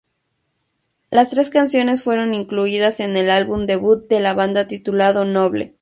Las 1.11 1.29
tres 1.29 1.51
canciones 1.51 2.01
fueron 2.01 2.33
incluidas 2.33 2.99
en 2.99 3.15
el 3.17 3.29
álbum 3.29 3.67
debut 3.67 4.09
de 4.09 4.19
la 4.19 4.33
banda 4.33 4.67
titulado 4.67 5.25
"Noble". 5.25 5.75